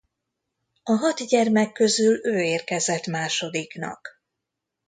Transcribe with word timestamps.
A 0.83 0.91
hat 0.91 1.27
gyermek 1.27 1.71
közül 1.71 2.25
ő 2.25 2.41
érkezett 2.41 3.05
másodiknak. 3.05 4.21